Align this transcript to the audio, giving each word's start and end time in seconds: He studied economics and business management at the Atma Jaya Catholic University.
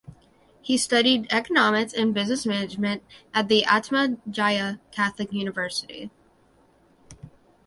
He 0.63 0.77
studied 0.79 1.27
economics 1.31 1.93
and 1.93 2.11
business 2.11 2.43
management 2.43 3.03
at 3.35 3.49
the 3.49 3.63
Atma 3.65 4.17
Jaya 4.27 4.77
Catholic 4.91 5.31
University. 5.31 6.09